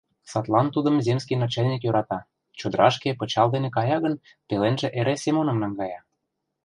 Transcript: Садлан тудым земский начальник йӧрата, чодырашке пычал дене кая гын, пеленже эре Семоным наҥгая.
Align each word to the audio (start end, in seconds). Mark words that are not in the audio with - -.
Садлан 0.31 0.67
тудым 0.75 0.95
земский 1.05 1.37
начальник 1.43 1.81
йӧрата, 1.83 2.19
чодырашке 2.59 3.09
пычал 3.19 3.47
дене 3.55 3.69
кая 3.77 3.97
гын, 4.03 4.15
пеленже 4.47 4.87
эре 4.99 5.15
Семоным 5.23 5.57
наҥгая. 5.63 5.99